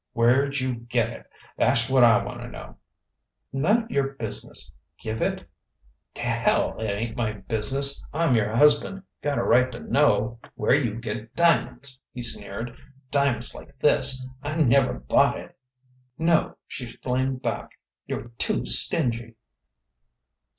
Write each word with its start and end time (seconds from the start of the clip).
"Where'd 0.13 0.59
you 0.59 0.73
get 0.73 1.11
it? 1.11 1.29
Tha'sh 1.59 1.87
what 1.91 2.03
I 2.03 2.23
wanna 2.25 2.47
know!" 2.49 2.75
"None 3.53 3.83
of 3.83 3.91
your 3.91 4.07
business. 4.13 4.71
Give 4.99 5.21
it" 5.21 5.47
"T' 6.15 6.21
hell 6.23 6.79
it 6.79 6.87
ain't 6.87 7.15
my 7.15 7.33
business. 7.33 8.01
I'm 8.11 8.33
your 8.33 8.49
husband 8.55 9.03
gotta 9.21 9.43
right 9.43 9.71
to 9.71 9.79
know 9.79 10.39
where 10.55 10.73
you 10.73 10.95
get 10.95 11.35
diamonds" 11.35 11.99
he 12.15 12.23
sneered 12.23 12.75
"diamonds 13.11 13.53
like 13.53 13.77
this! 13.77 14.25
I 14.41 14.55
never 14.55 14.95
bought 14.95 15.37
it." 15.39 15.55
"No," 16.17 16.57
she 16.67 16.87
flamed 16.87 17.43
back; 17.43 17.69
"you're 18.07 18.29
too 18.39 18.65
stingy!" 18.65 19.35